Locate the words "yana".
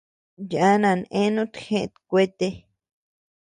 0.51-0.89